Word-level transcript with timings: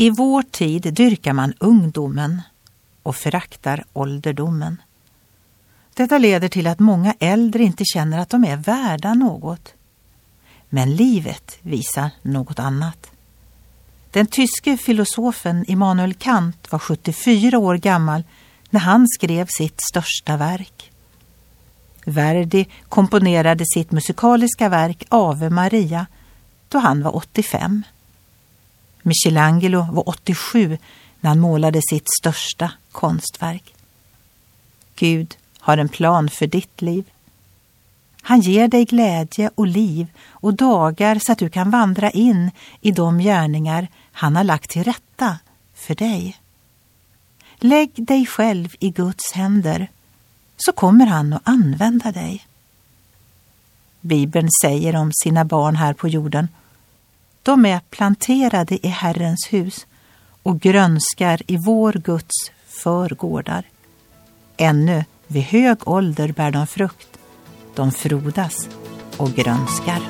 I 0.00 0.10
vår 0.10 0.42
tid 0.42 0.94
dyrkar 0.94 1.32
man 1.32 1.54
ungdomen 1.58 2.42
och 3.02 3.16
föraktar 3.16 3.84
ålderdomen. 3.92 4.82
Detta 5.94 6.18
leder 6.18 6.48
till 6.48 6.66
att 6.66 6.78
många 6.78 7.14
äldre 7.18 7.62
inte 7.62 7.84
känner 7.84 8.18
att 8.18 8.28
de 8.28 8.44
är 8.44 8.56
värda 8.56 9.14
något. 9.14 9.74
Men 10.68 10.94
livet 10.94 11.58
visar 11.62 12.10
något 12.22 12.58
annat. 12.58 13.10
Den 14.10 14.26
tyske 14.26 14.76
filosofen 14.76 15.64
Immanuel 15.68 16.14
Kant 16.14 16.72
var 16.72 16.78
74 16.78 17.58
år 17.58 17.76
gammal 17.76 18.22
när 18.70 18.80
han 18.80 19.06
skrev 19.08 19.46
sitt 19.46 19.80
största 19.90 20.36
verk. 20.36 20.90
Verdi 22.04 22.66
komponerade 22.88 23.64
sitt 23.74 23.90
musikaliska 23.90 24.68
verk 24.68 25.04
Ave 25.08 25.50
Maria 25.50 26.06
då 26.68 26.78
han 26.78 27.02
var 27.02 27.16
85. 27.16 27.82
Michelangelo 29.10 29.86
var 29.92 30.08
87 30.08 30.78
när 31.20 31.28
han 31.28 31.40
målade 31.40 31.80
sitt 31.90 32.06
största 32.20 32.72
konstverk. 32.92 33.74
Gud 34.96 35.36
har 35.60 35.78
en 35.78 35.88
plan 35.88 36.28
för 36.28 36.46
ditt 36.46 36.82
liv. 36.82 37.04
Han 38.22 38.40
ger 38.40 38.68
dig 38.68 38.84
glädje 38.84 39.50
och 39.54 39.66
liv 39.66 40.06
och 40.28 40.54
dagar 40.54 41.18
så 41.18 41.32
att 41.32 41.38
du 41.38 41.48
kan 41.48 41.70
vandra 41.70 42.10
in 42.10 42.50
i 42.80 42.90
de 42.90 43.18
gärningar 43.18 43.88
han 44.12 44.36
har 44.36 44.44
lagt 44.44 44.70
till 44.70 44.84
rätta 44.84 45.38
för 45.74 45.94
dig. 45.94 46.36
Lägg 47.56 47.90
dig 48.06 48.26
själv 48.26 48.74
i 48.80 48.90
Guds 48.90 49.32
händer 49.32 49.88
så 50.56 50.72
kommer 50.72 51.06
han 51.06 51.32
att 51.32 51.42
använda 51.44 52.12
dig. 52.12 52.46
Bibeln 54.00 54.48
säger 54.62 54.96
om 54.96 55.12
sina 55.12 55.44
barn 55.44 55.76
här 55.76 55.92
på 55.94 56.08
jorden 56.08 56.48
de 57.42 57.66
är 57.66 57.80
planterade 57.90 58.86
i 58.86 58.88
Herrens 58.88 59.48
hus 59.50 59.86
och 60.42 60.60
grönskar 60.60 61.40
i 61.46 61.56
vår 61.66 61.92
Guds 61.92 62.50
förgårdar. 62.66 63.64
Ännu 64.56 65.04
vid 65.26 65.42
hög 65.42 65.88
ålder 65.88 66.32
bär 66.32 66.50
de 66.50 66.66
frukt. 66.66 67.18
De 67.74 67.92
frodas 67.92 68.68
och 69.16 69.32
grönskar. 69.34 70.00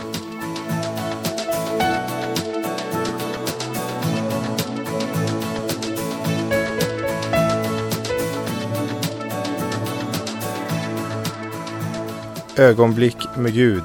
Ögonblick 12.57 13.37
med 13.37 13.55
Gud 13.55 13.85